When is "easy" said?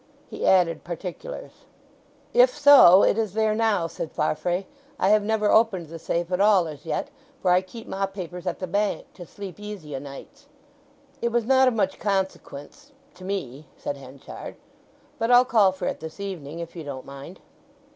9.59-9.95